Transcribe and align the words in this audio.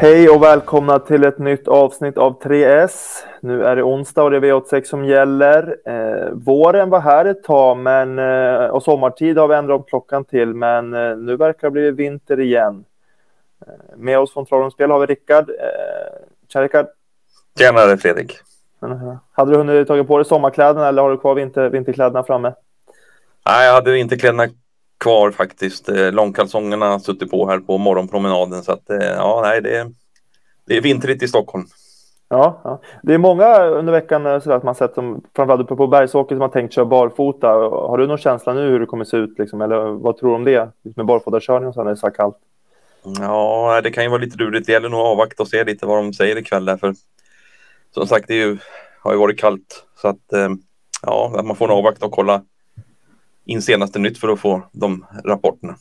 Hej 0.00 0.28
och 0.28 0.42
välkomna 0.42 0.98
till 0.98 1.24
ett 1.24 1.38
nytt 1.38 1.68
avsnitt 1.68 2.18
av 2.18 2.42
3S. 2.42 3.24
Nu 3.40 3.64
är 3.64 3.76
det 3.76 3.82
onsdag 3.82 4.22
och 4.22 4.30
det 4.30 4.36
är 4.36 4.40
V86 4.40 4.84
som 4.84 5.04
gäller. 5.04 5.76
Eh, 5.84 6.30
våren 6.32 6.90
var 6.90 7.00
här 7.00 7.24
ett 7.24 7.42
tag 7.42 7.76
men, 7.76 8.18
eh, 8.18 8.66
och 8.66 8.82
sommartid 8.82 9.38
har 9.38 9.48
vi 9.48 9.54
ändrat 9.54 9.78
om 9.78 9.84
klockan 9.84 10.24
till, 10.24 10.54
men 10.54 10.94
eh, 10.94 11.16
nu 11.16 11.36
verkar 11.36 11.66
det 11.66 11.70
blivit 11.70 11.94
vinter 11.94 12.40
igen. 12.40 12.84
Eh, 13.66 13.96
med 13.96 14.18
oss 14.18 14.32
från 14.32 14.46
Travomspel 14.46 14.90
har 14.90 14.98
vi 15.00 15.06
Rickard. 15.06 15.50
Eh, 15.50 15.56
tja 16.52 16.62
Rickard! 16.62 16.86
Tjenare 17.58 17.96
Fredrik! 17.96 18.38
Uh, 18.82 19.14
hade 19.32 19.50
du 19.50 19.56
hunnit 19.56 19.88
tagit 19.88 20.06
på 20.06 20.18
dig 20.18 20.24
sommarkläderna 20.24 20.88
eller 20.88 21.02
har 21.02 21.10
du 21.10 21.18
kvar 21.18 21.34
vinter, 21.34 21.68
vinterkläderna 21.68 22.24
framme? 22.24 22.54
Nej, 23.46 23.66
jag 23.66 23.74
hade 23.74 23.92
vinterkläderna 23.92 24.46
kvar 24.98 25.30
faktiskt. 25.30 25.88
Eh, 25.88 26.12
långkalsongerna 26.12 26.90
har 26.90 26.98
suttit 26.98 27.30
på 27.30 27.48
här 27.48 27.58
på 27.58 27.78
morgonpromenaden 27.78 28.62
så 28.62 28.72
att 28.72 28.90
eh, 28.90 28.96
ja, 28.98 29.40
nej, 29.44 29.62
det, 29.62 29.76
är, 29.76 29.90
det 30.66 30.76
är 30.76 30.80
vintrigt 30.80 31.22
i 31.22 31.28
Stockholm. 31.28 31.66
Ja, 32.28 32.60
ja, 32.64 32.80
det 33.02 33.14
är 33.14 33.18
många 33.18 33.64
under 33.64 33.92
veckan 33.92 34.26
eh, 34.26 34.40
så 34.40 34.52
att 34.52 34.62
man 34.62 34.74
sett 34.74 34.94
som 34.94 35.22
framförallt 35.36 35.62
uppe 35.62 35.76
på 35.76 35.86
Bergsåker 35.86 36.34
som 36.34 36.40
har 36.40 36.48
tänkt 36.48 36.74
köra 36.74 36.84
barfota. 36.84 37.48
Har 37.48 37.98
du 37.98 38.06
någon 38.06 38.18
känsla 38.18 38.54
nu 38.54 38.70
hur 38.70 38.80
det 38.80 38.86
kommer 38.86 39.04
se 39.04 39.16
ut 39.16 39.38
liksom, 39.38 39.60
eller 39.60 39.78
vad 39.78 40.16
tror 40.16 40.30
du 40.30 40.36
om 40.36 40.44
det 40.44 40.70
med 40.96 41.06
barfotakörning 41.06 41.68
och 41.68 41.74
så 41.74 41.80
när 41.80 41.84
det 41.84 41.90
är 41.90 41.94
så 41.94 42.10
kallt? 42.10 42.36
Ja, 43.18 43.80
det 43.84 43.90
kan 43.90 44.04
ju 44.04 44.10
vara 44.10 44.20
lite 44.20 44.38
lurigt. 44.38 44.66
Det 44.66 44.72
gäller 44.72 44.88
nog 44.88 45.00
att 45.00 45.06
avvakta 45.06 45.42
och 45.42 45.48
se 45.48 45.64
lite 45.64 45.86
vad 45.86 45.98
de 45.98 46.12
säger 46.12 46.38
ikväll 46.38 46.64
där 46.64 46.76
för 46.76 46.94
som 47.94 48.06
sagt, 48.06 48.28
det 48.28 48.34
ju, 48.34 48.58
har 49.00 49.12
ju 49.12 49.18
varit 49.18 49.38
kallt 49.38 49.84
så 49.96 50.08
att 50.08 50.54
ja, 51.02 51.42
man 51.44 51.56
får 51.56 51.68
nog 51.68 51.76
avvakta 51.76 52.06
och 52.06 52.12
kolla 52.12 52.42
in 53.48 53.62
senaste 53.62 53.98
nytt 53.98 54.18
för 54.18 54.28
att 54.28 54.40
få 54.40 54.62
de 54.72 55.04
rapporterna. 55.24 55.76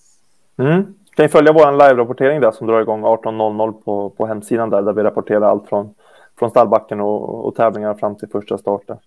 Mm. 0.58 0.84
Kan 1.16 1.23
ni 1.23 1.30
följa 1.30 1.54
vår 1.54 1.72
live-rapportering 1.72 2.42
där 2.42 2.52
som 2.52 2.68
drar 2.68 2.82
igång 2.82 3.04
18.00 3.04 3.72
på, 3.72 4.09
på 4.09 4.26
hemsidan 4.26 4.70
där, 4.70 4.82
där 4.82 4.94
vi 4.94 5.04
rapporterar 5.04 5.42
allt 5.42 5.70
från, 5.70 5.94
från 6.40 6.50
stallbacken 6.50 7.02
och, 7.02 7.46
och 7.46 7.56
tävlingar 7.56 7.94
fram 7.94 8.16
till 8.16 8.28
första 8.28 8.58
starten. 8.58 8.98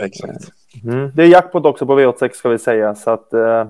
Exakt. 0.00 0.52
Mm. 0.84 1.10
Det 1.14 1.22
är 1.22 1.26
jackpot 1.26 1.66
också 1.66 1.86
på 1.86 2.00
V86 2.00 2.32
ska 2.32 2.48
vi 2.48 2.58
säga, 2.58 2.94
så 2.94 3.10
att 3.10 3.32
eh, 3.32 3.66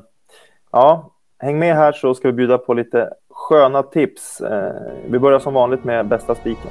ja, 0.73 1.11
häng 1.39 1.59
med 1.59 1.77
här 1.77 1.93
så 1.93 2.15
ska 2.15 2.29
vi 2.29 2.33
bjuda 2.33 2.59
på 2.59 2.75
lite 2.75 3.13
sköna 3.31 3.83
tips. 3.83 4.41
Eh, 4.41 4.73
vi 5.09 5.19
börjar 5.19 5.39
som 5.39 5.55
vanligt 5.55 5.85
med 5.85 6.09
bästa 6.09 6.35
spiken. 6.35 6.71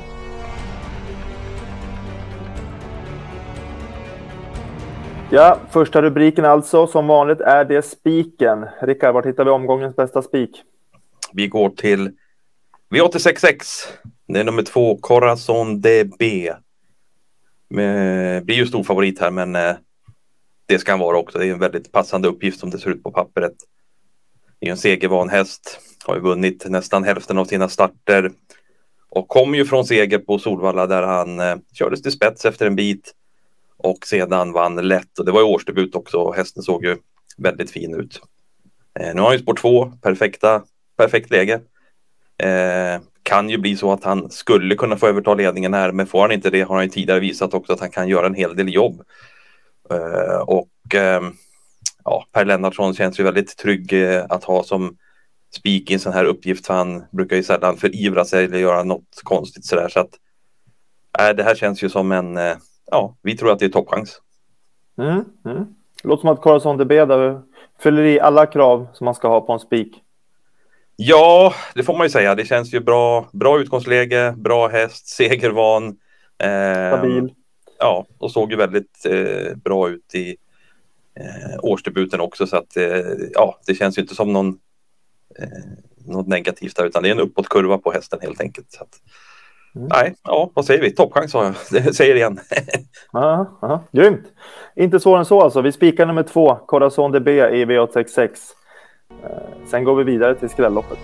Ja, 5.31 5.59
första 5.69 6.02
rubriken 6.02 6.45
alltså. 6.45 6.88
Som 6.88 7.08
vanligt 7.08 7.41
är 7.41 7.66
det 7.66 7.81
spiken. 7.81 8.66
Rickard, 8.81 9.13
var 9.13 9.23
hittar 9.23 9.45
vi 9.45 9.52
omgångens 9.52 9.95
bästa 9.95 10.21
spik? 10.21 10.63
Vi 11.33 11.47
går 11.47 11.69
till 11.69 12.11
V866. 12.89 13.55
Det 14.27 14.39
är 14.39 14.44
nummer 14.44 14.63
två, 14.63 14.97
Corazon 14.97 15.81
DB. 15.81 16.52
Med, 17.69 18.38
eh, 18.38 18.44
blir 18.44 18.55
ju 18.55 18.66
stor 18.66 18.83
favorit 18.83 19.19
här, 19.19 19.31
men 19.31 19.55
eh, 19.55 19.75
det 20.66 20.80
ska 20.80 20.91
han 20.91 20.99
vara 20.99 21.17
också. 21.17 21.38
Det 21.38 21.47
är 21.47 21.52
en 21.52 21.59
väldigt 21.59 21.91
passande 21.91 22.27
uppgift 22.27 22.59
som 22.59 22.69
det 22.69 22.80
ser 22.80 22.89
ut 22.89 23.03
på 23.03 23.11
pappret. 23.11 23.55
Det 24.59 24.67
är 24.67 24.71
en 24.71 24.77
segervan 24.77 25.30
häst. 25.30 25.80
Har 26.05 26.16
ju 26.16 26.21
vunnit 26.21 26.66
nästan 26.69 27.03
hälften 27.03 27.38
av 27.38 27.45
sina 27.45 27.69
starter. 27.69 28.31
Och 29.09 29.27
kom 29.27 29.55
ju 29.55 29.66
från 29.66 29.86
seger 29.86 30.19
på 30.19 30.39
Solvalla 30.39 30.88
där 30.88 31.03
han 31.03 31.39
eh, 31.39 31.55
kördes 31.73 32.02
till 32.02 32.11
spets 32.11 32.45
efter 32.45 32.67
en 32.67 32.75
bit 32.75 33.14
och 33.80 34.08
sedan 34.08 34.52
vann 34.52 34.75
lätt 34.75 35.19
och 35.19 35.25
det 35.25 35.31
var 35.31 35.39
ju 35.39 35.45
årsdebut 35.45 35.95
också 35.95 36.17
och 36.17 36.36
hästen 36.36 36.64
såg 36.64 36.86
ju 36.86 36.98
väldigt 37.37 37.71
fin 37.71 37.95
ut. 37.95 38.21
Eh, 38.99 39.15
nu 39.15 39.21
har 39.21 39.27
han 39.27 39.37
ju 39.37 39.43
spår 39.43 39.54
två, 39.54 39.86
perfekta, 40.02 40.64
perfekt 40.98 41.30
läge. 41.30 41.61
Eh, 42.37 43.02
kan 43.23 43.49
ju 43.49 43.58
bli 43.58 43.76
så 43.76 43.93
att 43.93 44.04
han 44.04 44.31
skulle 44.31 44.76
kunna 44.76 44.98
få 44.98 45.08
överta 45.08 45.33
ledningen 45.33 45.73
här, 45.73 45.92
men 45.92 46.08
får 46.08 46.21
han 46.21 46.31
inte 46.31 46.49
det 46.49 46.61
har 46.61 46.76
han 46.76 46.83
ju 46.83 46.89
tidigare 46.89 47.20
visat 47.20 47.54
också 47.54 47.73
att 47.73 47.80
han 47.80 47.92
kan 47.92 48.08
göra 48.08 48.26
en 48.26 48.36
hel 48.36 48.55
del 48.55 48.73
jobb. 48.73 49.02
Eh, 49.89 50.42
och 50.42 50.95
eh, 50.95 51.21
ja, 52.04 52.25
Per 52.31 52.45
Lennartsson 52.45 52.93
känns 52.93 53.20
ju 53.20 53.23
väldigt 53.23 53.58
trygg 53.58 53.93
eh, 53.93 54.25
att 54.30 54.43
ha 54.43 54.64
som 54.64 54.98
spik 55.55 55.92
i 55.92 55.93
en 55.93 55.99
sån 55.99 56.14
här 56.14 56.25
uppgift, 56.25 56.67
för 56.67 56.73
han 56.73 57.04
brukar 57.11 57.36
ju 57.36 57.43
sällan 57.43 57.77
förivra 57.77 58.25
sig 58.25 58.45
eller 58.45 58.58
göra 58.58 58.83
något 58.83 59.21
konstigt 59.23 59.65
sådär. 59.65 59.89
Så 59.89 59.99
att, 59.99 60.09
äh, 61.20 61.36
det 61.36 61.43
här 61.43 61.55
känns 61.55 61.83
ju 61.83 61.89
som 61.89 62.11
en 62.11 62.37
eh, 62.37 62.58
ja, 62.92 63.16
vi 63.22 63.38
tror 63.38 63.52
att 63.52 63.60
det 63.60 63.66
är 63.66 63.70
toppchans. 63.70 64.22
Mm, 64.98 65.26
mm. 65.45 65.66
Låter 66.04 66.22
som 66.22 66.30
att 66.30 66.42
Carlson 66.42 66.77
DB 66.77 67.05
där 67.05 67.42
fyller 67.80 68.04
i 68.04 68.20
alla 68.20 68.45
krav 68.45 68.88
som 68.94 69.05
man 69.05 69.16
ska 69.16 69.27
ha 69.27 69.42
på 69.42 69.54
en 69.54 69.60
spik. 69.60 70.04
Ja, 70.95 71.54
det 71.76 71.83
får 71.83 71.98
man 71.98 72.05
ju 72.05 72.10
säga. 72.10 72.36
Det 72.36 72.45
känns 72.45 72.73
ju 72.73 72.80
bra. 72.80 73.30
Bra 73.32 73.60
utgångsläge, 73.60 74.33
bra 74.38 74.67
häst, 74.67 75.08
segervan. 75.16 75.88
Eh, 76.38 76.98
Stabil. 76.98 77.33
Ja, 77.80 78.05
och 78.17 78.32
såg 78.32 78.52
ju 78.52 78.58
väldigt 78.58 79.05
eh, 79.05 79.55
bra 79.55 79.89
ut 79.89 80.16
i 80.16 80.36
eh, 81.16 81.60
årsdebuten 81.60 82.20
också. 82.20 82.48
Så 82.48 82.58
att 82.58 82.78
eh, 82.78 83.02
ja, 83.33 83.60
det 83.66 83.76
känns 83.76 83.98
ju 83.98 84.02
inte 84.02 84.16
som 84.16 84.33
någon, 84.33 84.48
eh, 85.39 85.48
något 86.05 86.28
negativt 86.28 86.76
där, 86.76 86.86
utan 86.86 87.04
det 87.04 87.10
är 87.10 87.11
en 87.11 87.20
uppåtkurva 87.20 87.78
på 87.78 87.92
hästen 87.92 88.20
helt 88.22 88.42
enkelt. 88.42 88.72
Så 88.72 88.83
att, 88.83 89.02
Mm. 89.75 89.87
Nej, 89.91 90.15
ja, 90.23 90.52
vad 90.53 90.65
säger 90.65 90.81
vi? 90.81 90.91
Toppchans 90.91 91.31
sa 91.31 91.43
jag. 91.43 91.53
Det 91.83 91.93
säger 91.93 92.15
igen. 92.15 92.39
aha, 93.13 93.59
aha. 93.61 93.83
Grymt. 93.91 94.23
Inte 94.75 94.99
svårare 94.99 95.19
än 95.19 95.25
så 95.25 95.41
alltså. 95.41 95.61
Vi 95.61 95.71
spikar 95.71 96.05
nummer 96.05 96.23
två, 96.23 96.55
Corazon 96.55 97.11
DB 97.11 97.27
i 97.27 97.65
V866. 97.65 98.30
Eh, 99.23 99.30
sen 99.67 99.83
går 99.83 99.95
vi 99.95 100.03
vidare 100.03 100.35
till 100.35 100.49
skrälloppet. 100.49 100.99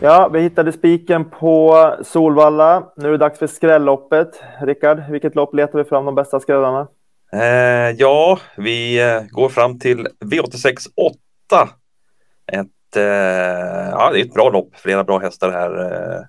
Ja, 0.00 0.28
vi 0.32 0.40
hittade 0.40 0.72
spiken 0.72 1.30
på 1.30 1.94
Solvalla. 2.02 2.92
Nu 2.96 3.08
är 3.08 3.12
det 3.12 3.18
dags 3.18 3.38
för 3.38 3.46
skrälloppet. 3.46 4.42
Rickard, 4.60 5.02
vilket 5.10 5.34
lopp 5.34 5.54
letar 5.54 5.78
vi 5.78 5.84
fram 5.84 6.04
de 6.04 6.14
bästa 6.14 6.40
skrällarna? 6.40 6.88
Eh, 7.32 7.90
ja, 7.98 8.38
vi 8.56 9.00
eh, 9.00 9.22
går 9.30 9.48
fram 9.48 9.78
till 9.78 10.06
V86 10.24 10.74
8. 10.96 11.68
Ett 12.52 12.66
Eh, 12.96 13.88
ja, 13.90 14.10
det 14.12 14.20
är 14.20 14.24
ett 14.24 14.34
bra 14.34 14.50
lopp, 14.50 14.70
flera 14.76 15.04
bra 15.04 15.18
hästar 15.18 15.50
här. 15.50 15.92
Eh, 15.92 16.20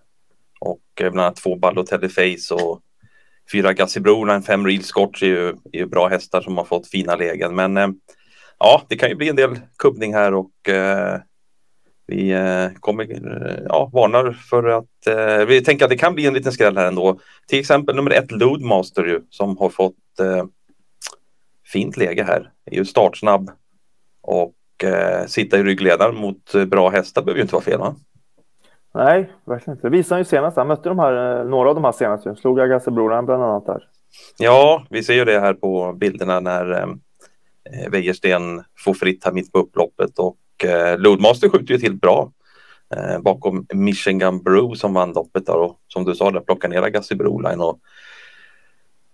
och 0.59 1.01
eh, 1.01 1.11
bland 1.11 1.19
annat 1.19 1.35
två 1.35 1.55
Balotelli 1.55 2.09
Face 2.09 2.53
och 2.55 2.81
fyra 3.51 3.73
Gassibrona, 3.73 4.33
en 4.33 4.43
fem 4.43 4.67
Real 4.67 4.83
Scotch 4.83 5.23
är 5.23 5.27
ju, 5.27 5.47
är 5.49 5.79
ju 5.79 5.85
bra 5.85 6.07
hästar 6.07 6.41
som 6.41 6.57
har 6.57 6.65
fått 6.65 6.87
fina 6.87 7.15
lägen. 7.15 7.55
Men 7.55 7.77
eh, 7.77 7.87
ja, 8.59 8.81
det 8.89 8.95
kan 8.95 9.09
ju 9.09 9.15
bli 9.15 9.29
en 9.29 9.35
del 9.35 9.59
kubbning 9.77 10.13
här 10.13 10.33
och 10.33 10.69
eh, 10.69 11.19
vi 12.07 12.35
kommer, 12.79 13.65
ja, 13.69 13.89
varnar 13.93 14.31
för 14.31 14.63
att 14.63 15.47
vi 15.47 15.61
tänker 15.61 15.85
att 15.85 15.91
det 15.91 15.97
kan 15.97 16.15
bli 16.15 16.25
en 16.25 16.33
liten 16.33 16.51
skräll 16.51 16.77
här 16.77 16.85
ändå. 16.85 17.19
Till 17.47 17.59
exempel 17.59 17.95
nummer 17.95 18.11
ett 18.11 18.31
Loadmaster 18.31 19.03
ju 19.03 19.21
som 19.29 19.57
har 19.57 19.69
fått 19.69 19.95
fint 21.71 21.97
läge 21.97 22.23
här. 22.23 22.51
Är 22.65 22.75
ju 22.75 22.85
startsnabb 22.85 23.51
och 24.21 24.53
eh, 24.83 25.25
sitta 25.25 25.59
i 25.59 25.63
ryggledaren 25.63 26.15
mot 26.15 26.55
eh, 26.55 26.65
bra 26.65 26.89
hästar 26.89 27.21
behöver 27.21 27.37
ju 27.37 27.41
inte 27.41 27.55
vara 27.55 27.63
fel 27.63 27.79
va? 27.79 27.95
Nej, 28.93 29.31
verkligen 29.45 29.77
inte. 29.77 29.87
Det 29.87 29.97
visade 29.97 30.15
han 30.15 30.21
ju 30.21 30.25
senast. 30.25 30.57
Han 30.57 30.67
mötte 30.67 30.89
de 30.89 30.99
här, 30.99 31.39
eh, 31.39 31.45
några 31.45 31.69
av 31.69 31.75
de 31.75 31.83
här 31.83 31.91
senaste. 31.91 32.35
Slog 32.35 32.59
Agassi-brorna 32.59 33.23
bland 33.23 33.43
annat 33.43 33.65
där. 33.65 33.83
Ja, 34.37 34.85
vi 34.89 35.03
ser 35.03 35.13
ju 35.13 35.25
det 35.25 35.39
här 35.39 35.53
på 35.53 35.93
bilderna 35.93 36.39
när 36.39 36.71
eh, 36.71 36.83
eh 36.83 37.89
Wäjersten 37.91 38.63
får 38.77 38.93
fritt 38.93 39.25
här 39.25 39.31
mitt 39.31 39.51
på 39.51 39.59
upploppet 39.59 40.19
och 40.19 40.65
eh, 40.65 40.99
Loadmaster 40.99 41.49
skjuter 41.49 41.73
ju 41.73 41.79
till 41.79 41.95
bra 41.95 42.31
eh, 42.95 43.19
bakom 43.19 43.65
Michigan 43.73 44.43
Brew 44.43 44.75
som 44.75 44.93
vann 44.93 45.13
loppet 45.13 45.45
där 45.45 45.57
och 45.57 45.79
som 45.87 46.05
du 46.05 46.15
sa, 46.15 46.31
där 46.31 46.39
plockar 46.39 46.69
ner 46.69 46.81
Agassi 46.81 47.15
Broline 47.15 47.61
och 47.61 47.79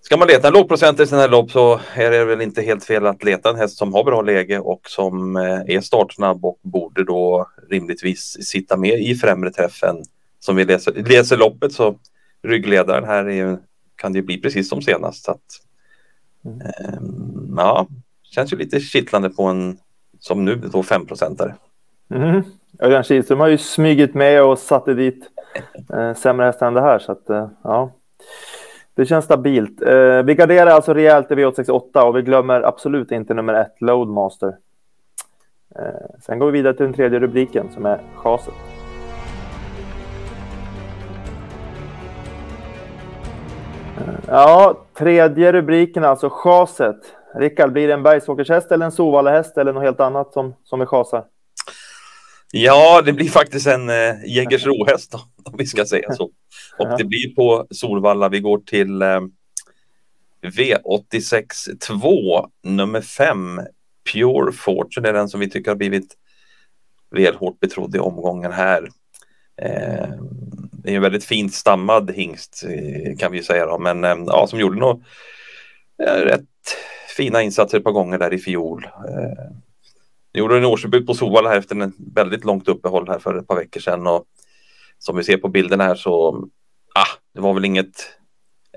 Ska 0.06 0.18
man 0.18 0.28
leta 0.28 0.48
en 0.48 0.54
lågprocent 0.54 1.00
i 1.00 1.08
sådana 1.08 1.22
här 1.22 1.30
lopp 1.30 1.52
så 1.52 1.80
är 1.94 2.12
det 2.12 2.26
väl 2.26 2.42
inte 2.42 2.62
helt 2.62 2.84
fel 2.84 3.06
att 3.06 3.24
leta 3.24 3.50
en 3.50 3.56
häst 3.56 3.78
som 3.78 3.94
har 3.94 4.04
bra 4.04 4.22
läge 4.22 4.60
och 4.60 4.82
som 4.88 5.36
eh, 5.36 5.76
är 5.76 5.82
startsnabb 5.82 6.46
och 6.46 6.60
borde 6.62 7.04
då 7.04 7.48
rimligtvis 7.70 8.38
sitta 8.42 8.78
med 8.78 9.00
i 9.00 9.16
främre 9.16 9.52
träffen. 9.52 9.96
Som 10.40 10.56
vi 10.56 10.66
läser, 10.66 10.92
läser 10.94 11.38
loppet 11.38 11.74
så 11.74 12.00
ryggledaren 12.44 13.04
här 13.04 13.30
är, 13.30 13.58
kan 13.96 14.14
det 14.14 14.22
bli 14.22 14.42
precis 14.42 14.70
som 14.70 14.82
senast. 14.82 15.26
Så 15.26 15.32
att, 15.32 15.62
eh, 16.46 17.00
ja, 17.58 17.88
känns 18.24 18.54
ju 18.54 18.58
lite 18.58 18.80
kittlande 18.80 19.30
på 19.30 19.44
en 19.44 19.78
som 20.20 20.46
nu 20.46 20.56
då 20.56 20.84
5 20.84 21.06
procentare. 21.06 21.56
Mm. 22.10 22.44
Örjan 22.80 23.04
Kihlström 23.04 23.40
har 23.40 23.48
ju 23.48 23.58
smugit 23.58 24.14
med 24.14 24.44
och 24.44 24.60
satte 24.60 24.94
dit 24.94 25.30
eh, 25.94 26.14
sämre 26.14 26.46
hästar 26.46 26.68
än 26.68 26.74
det 26.74 26.82
här 26.82 27.00
så 27.00 27.12
att 27.12 27.30
eh, 27.30 27.50
ja. 27.64 27.92
Det 28.96 29.06
känns 29.06 29.26
stabilt. 29.26 29.82
Eh, 29.82 30.24
vi 30.24 30.36
garderar 30.36 30.72
alltså 30.72 30.94
rejält 30.94 31.32
i 31.32 31.36
V868 31.36 32.00
och 32.00 32.18
vi 32.18 32.22
glömmer 32.22 32.62
absolut 32.62 33.12
inte 33.12 33.34
nummer 33.34 33.54
ett, 33.54 33.82
Loadmaster. 33.82 34.58
Eh, 35.80 36.20
sen 36.22 36.40
går 36.40 36.46
vi 36.46 36.52
vidare 36.52 36.74
till 36.74 36.86
den 36.86 36.94
tredje 36.94 37.20
rubriken 37.20 37.70
som 37.74 37.86
är 37.86 38.02
chaset. 38.16 38.54
Eh, 43.98 44.14
ja, 44.28 44.78
tredje 44.94 45.52
rubriken 45.52 46.04
alltså 46.04 46.30
chaset. 46.32 47.00
Rickard, 47.34 47.72
blir 47.72 47.88
det 47.88 47.94
en 47.94 48.04
Bergsåkershäst 48.04 48.72
eller 48.72 48.86
en 48.86 48.92
Sovallahäst 48.92 49.58
eller 49.58 49.74
något 49.74 49.84
helt 49.84 50.00
annat 50.00 50.34
som, 50.34 50.54
som 50.64 50.80
vi 50.80 50.86
chasar? 50.86 51.24
Ja, 52.52 53.02
det 53.02 53.14
blir 53.14 53.30
faktiskt 53.30 53.68
en 53.68 53.90
eh, 53.90 54.26
Jägersro-häst 54.26 55.14
om 55.44 55.54
vi 55.58 55.66
ska 55.66 55.86
säga 55.86 56.14
så. 56.14 56.24
Och 56.78 56.98
det 56.98 57.04
blir 57.04 57.36
på 57.36 57.68
Solvalla. 57.70 58.30
Vi 58.30 58.40
går 58.40 58.58
till 58.58 59.02
eh, 59.02 59.22
V86 60.42 61.78
2, 61.80 62.50
nummer 62.64 63.02
5. 63.02 63.62
Pure 64.14 64.52
Fortune 64.52 65.10
är 65.10 65.14
den 65.14 65.30
som 65.30 65.40
vi 65.40 65.50
tycker 65.50 65.72
har 65.72 65.76
blivit 65.76 66.18
väl 67.12 67.36
hårt 67.36 67.60
betrodd 67.60 67.96
i 67.96 68.00
omgången 68.00 68.52
här. 68.52 68.90
Eh, 69.62 70.10
det 70.72 70.92
är 70.92 70.96
en 70.96 71.02
väldigt 71.02 71.26
fint 71.26 71.54
stammad 71.54 72.12
hingst 72.12 72.64
eh, 72.64 73.18
kan 73.18 73.32
vi 73.32 73.44
säga 73.44 73.66
då, 73.66 73.80
men 73.80 74.04
eh, 74.04 74.16
ja, 74.28 74.48
som 74.48 74.60
gjorde 74.60 74.80
nog 74.80 75.04
eh, 76.04 76.14
rätt 76.14 76.46
fina 77.18 77.42
insatser 77.42 77.78
ett 77.78 77.84
par 77.84 77.92
gånger 77.92 78.18
där 78.18 78.34
i 78.34 78.38
fjol. 78.38 78.88
Eh, 79.10 79.56
nu 80.36 80.40
gjorde 80.40 80.58
en 80.58 80.66
årsdebut 80.66 81.08
på 81.08 81.14
Sovalla 81.14 81.50
här 81.50 81.58
efter 81.58 81.76
en 81.76 81.94
väldigt 82.16 82.46
långt 82.46 82.68
uppehåll 82.68 83.08
här 83.08 83.20
för 83.20 83.36
ett 83.36 83.48
par 83.48 83.56
veckor 83.56 83.82
sedan 83.82 84.08
och 84.08 84.26
som 85.00 85.18
vi 85.18 85.24
ser 85.24 85.38
på 85.38 85.48
bilden 85.48 85.80
här 85.80 85.96
så 85.96 86.48
ah, 86.96 87.08
det 87.34 87.42
var 87.42 87.54
väl 87.54 87.66
inget 87.66 88.18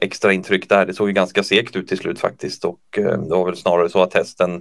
extra 0.01 0.33
intryck 0.33 0.69
där. 0.69 0.87
Det 0.87 0.95
såg 0.95 1.09
ju 1.09 1.13
ganska 1.13 1.43
segt 1.43 1.77
ut 1.77 1.89
till 1.89 1.99
slut 1.99 2.21
faktiskt 2.21 2.65
och 2.65 2.81
eh, 2.97 3.23
det 3.23 3.35
var 3.35 3.45
väl 3.45 3.57
snarare 3.57 3.89
så 3.89 4.03
att 4.03 4.15
hästen 4.15 4.55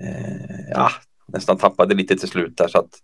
eh, 0.00 0.70
ja, 0.70 0.90
nästan 1.28 1.58
tappade 1.58 1.94
lite 1.94 2.16
till 2.16 2.28
slut 2.28 2.56
där 2.56 2.68
så 2.68 2.78
att 2.78 3.02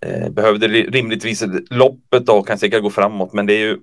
eh, 0.00 0.30
behövde 0.30 0.68
rimligtvis 0.68 1.44
loppet 1.70 2.28
och 2.28 2.48
kan 2.48 2.58
säkert 2.58 2.82
gå 2.82 2.90
framåt 2.90 3.32
men 3.32 3.46
det 3.46 3.54
är 3.54 3.60
ju 3.60 3.78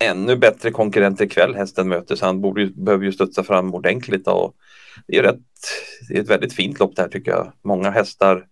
ännu 0.00 0.36
bättre 0.36 0.70
konkurrenter 0.70 1.24
ikväll 1.24 1.54
hästen 1.54 1.88
möter 1.88 2.16
så 2.16 2.26
han 2.26 2.40
borde 2.40 2.62
ju, 2.62 2.70
behöver 2.70 3.04
ju 3.04 3.12
studsa 3.12 3.44
fram 3.44 3.74
ordentligt 3.74 4.28
och 4.28 4.54
det 5.06 5.18
är 5.18 5.22
rätt 5.22 5.40
det 6.08 6.16
är 6.16 6.22
ett 6.22 6.30
väldigt 6.30 6.52
fint 6.52 6.78
lopp 6.78 6.96
där 6.96 7.08
tycker 7.08 7.30
jag. 7.30 7.52
Många 7.62 7.90
hästar 7.90 8.46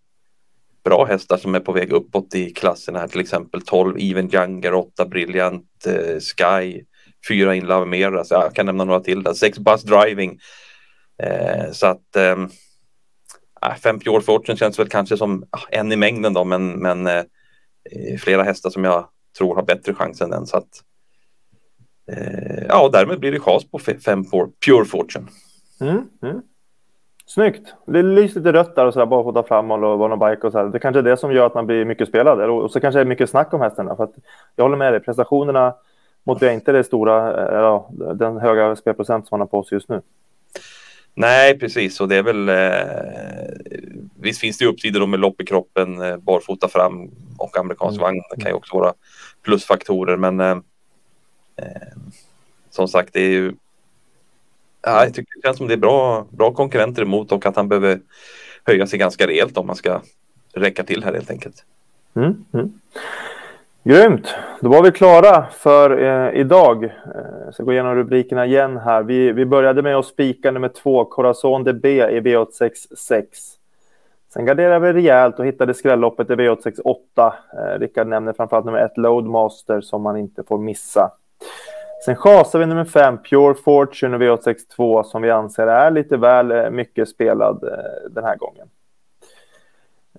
bra 0.85 1.05
hästar 1.05 1.37
som 1.37 1.55
är 1.55 1.61
på 1.61 1.73
väg 1.73 1.93
uppåt 1.93 2.35
i 2.35 2.51
klasserna, 2.51 2.99
här 2.99 3.09
till 3.09 3.21
exempel 3.21 3.63
12 3.63 3.97
Even 3.99 4.35
Younger, 4.35 4.75
8 4.75 5.07
Brilliant 5.07 5.87
eh, 5.87 6.19
Sky, 6.21 6.83
4 7.29 7.55
In 7.55 7.67
Love 7.67 7.87
Mera, 7.87 8.13
så 8.13 8.19
alltså, 8.19 8.35
jag 8.35 8.55
kan 8.55 8.67
nämna 8.67 8.85
några 8.85 9.01
till 9.01 9.23
där, 9.23 9.35
6 9.35 9.59
Bus 9.59 9.83
Driving. 9.83 10.39
Eh, 11.23 11.73
så 11.73 11.87
att 11.87 12.17
eh, 12.17 12.37
50 13.83 14.09
år 14.09 14.21
Fortune 14.21 14.59
känns 14.59 14.79
väl 14.79 14.89
kanske 14.89 15.17
som 15.17 15.45
en 15.71 15.93
i 15.93 15.97
mängden 15.97 16.33
då 16.33 16.45
men, 16.45 16.71
men 16.71 17.07
eh, 17.07 17.25
eh, 17.91 18.19
flera 18.19 18.43
hästar 18.43 18.71
som 18.71 18.85
jag 18.85 19.09
tror 19.39 19.55
har 19.55 19.63
bättre 19.63 19.95
chans 19.95 20.21
än 20.21 20.31
den 20.31 20.47
så 20.47 20.57
att 20.57 20.83
eh, 22.17 22.65
ja 22.69 22.85
och 22.85 22.93
därmed 22.93 23.21
blir 23.21 23.33
det 23.33 23.41
chas 23.41 23.65
på 23.65 23.79
5 23.79 24.25
Pure 24.67 24.85
Fortune. 24.85 25.27
Mm, 25.81 26.09
mm. 26.23 26.43
Snyggt. 27.27 27.75
Det 27.87 28.03
lyser 28.03 28.41
lite 28.41 28.53
rött 28.53 28.77
där 28.77 28.87
och 28.87 28.93
så 28.93 28.99
där, 28.99 29.07
bara 29.07 29.23
för 29.23 29.29
att 29.29 29.35
ta 29.35 29.43
fram 29.43 29.71
och 29.71 29.99
vara 29.99 30.17
någon 30.17 30.31
bike 30.31 30.47
och 30.47 30.53
så 30.53 30.59
här. 30.59 30.65
Det 30.65 30.79
kanske 30.79 30.99
är 30.99 31.03
det 31.03 31.17
som 31.17 31.33
gör 31.33 31.47
att 31.47 31.55
man 31.55 31.67
blir 31.67 31.85
mycket 31.85 32.09
spelad. 32.09 32.51
Och 32.51 32.71
så 32.71 32.81
kanske 32.81 32.99
det 32.99 33.03
är 33.03 33.07
mycket 33.07 33.31
snack 33.31 33.55
om 33.55 33.61
hästarna. 33.61 33.97
För 33.97 34.09
jag 34.57 34.65
håller 34.65 34.77
med 34.77 34.93
dig, 34.93 35.01
prestationerna 35.01 35.75
motiverar 36.25 36.55
inte 36.55 36.73
det 36.73 36.85
stora, 36.85 37.47
eh, 37.47 37.55
ja, 37.55 37.91
den 38.15 38.37
höga 38.37 38.77
spelprocent 38.77 39.29
som 39.29 39.39
man 39.39 39.41
har 39.41 39.47
på 39.47 39.65
sig 39.65 39.77
just 39.77 39.89
nu. 39.89 40.01
Nej, 41.15 41.59
precis. 41.59 42.01
Och 42.01 42.09
det 42.09 42.17
är 42.17 42.23
väl... 42.23 42.49
Eh, 42.49 44.03
visst 44.21 44.41
finns 44.41 44.59
det 44.59 44.67
uppsidor 44.67 45.07
med 45.07 45.21
lopp 45.21 45.41
i 45.41 45.45
kroppen, 45.45 46.03
eh, 46.03 46.17
barfota 46.17 46.69
fram 46.69 47.11
och 47.39 47.59
amerikansk 47.59 48.01
mm. 48.01 48.03
vagn. 48.03 48.23
Det 48.31 48.41
kan 48.41 48.51
ju 48.51 48.57
också 48.57 48.77
vara 48.77 48.93
plusfaktorer, 49.45 50.17
men 50.17 50.41
eh, 50.41 50.57
eh 51.57 51.99
som 52.71 52.89
sagt, 52.89 53.13
det 53.13 53.21
är 53.21 53.31
ju 53.31 53.53
Ja, 54.83 55.05
jag 55.05 55.15
tycker 55.15 55.33
det 55.37 55.47
känns 55.47 55.57
som 55.57 55.69
det 55.69 55.75
är 55.75 55.79
bra, 55.79 56.27
bra 56.31 56.53
konkurrenter 56.53 57.03
emot 57.03 57.33
och 57.33 57.47
att 57.47 57.57
han 57.57 57.69
behöver 57.69 58.01
höja 58.65 58.87
sig 58.87 58.99
ganska 58.99 59.27
rejält 59.27 59.59
om 59.59 59.67
man 59.67 59.77
ska 59.77 60.01
räcka 60.53 60.85
till 60.85 61.05
här 61.05 61.13
helt 61.13 61.31
enkelt. 61.31 61.65
Mm, 62.15 62.45
mm. 62.53 62.73
Grymt! 63.85 64.35
Då 64.61 64.69
var 64.69 64.83
vi 64.83 64.91
klara 64.91 65.47
för 65.51 66.03
eh, 66.03 66.41
idag. 66.41 66.85
Eh, 66.85 66.91
jag 67.45 67.55
ska 67.55 67.63
gå 67.63 67.73
igenom 67.73 67.95
rubrikerna 67.95 68.47
igen 68.47 68.77
här. 68.77 69.03
Vi, 69.03 69.33
vi 69.33 69.47
började 69.47 69.83
med 69.83 69.97
att 69.97 70.07
spika 70.07 70.51
nummer 70.51 70.69
två, 70.69 71.05
Corazon 71.05 71.65
DB 71.65 71.87
i 71.87 72.21
V866. 72.21 73.25
Sen 74.33 74.47
garderade 74.47 74.87
vi 74.87 74.93
rejält 74.93 75.39
och 75.39 75.47
hittade 75.47 75.75
skrälloppet 75.75 76.31
i 76.31 76.35
V868. 76.35 76.97
Eh, 77.17 77.79
Rickard 77.79 78.07
nämner 78.07 78.33
framförallt 78.33 78.67
nummer 78.67 78.79
ett, 78.79 78.99
Loadmaster, 78.99 79.81
som 79.81 80.03
man 80.03 80.17
inte 80.17 80.43
får 80.43 80.59
missa. 80.59 81.11
Sen 82.05 82.17
chasar 82.17 82.59
vi 82.59 82.67
nummer 82.67 82.85
fem, 82.85 83.19
Pure 83.19 83.55
Fortune 83.55 84.17
och 84.17 84.23
V862 84.23 85.03
som 85.03 85.23
vi 85.23 85.31
anser 85.31 85.67
är 85.67 85.91
lite 85.91 86.17
väl 86.17 86.51
eh, 86.51 86.71
mycket 86.71 87.09
spelad 87.09 87.65
eh, 87.65 88.11
den 88.11 88.25
här 88.25 88.37
gången. 88.37 88.69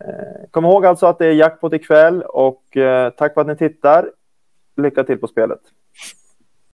Eh, 0.02 0.50
kom 0.52 0.66
ihåg 0.66 0.86
alltså 0.86 1.06
att 1.06 1.20
det 1.20 1.26
är 1.26 1.32
jackpot 1.32 1.74
ikväll 1.74 2.22
och 2.22 2.64
tack 3.18 3.34
för 3.34 3.42
att 3.42 3.48
ni 3.48 3.56
tittar. 3.56 4.12
Lycka 4.76 5.04
till 5.04 5.18
på 5.18 5.28
spelet. 5.28 5.60